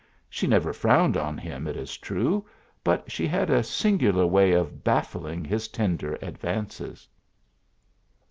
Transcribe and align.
She 0.31 0.47
never 0.47 0.73
frowned 0.73 1.15
on 1.15 1.37
him, 1.37 1.67
it 1.67 1.77
is 1.77 1.95
true, 1.95 2.43
but 2.83 3.11
she 3.11 3.27
had 3.27 3.51
a 3.51 3.61
singular 3.61 4.25
way 4.25 4.51
of 4.51 4.83
baffling 4.83 5.45
his 5.45 5.67
tender 5.67 6.17
advances. 6.23 7.07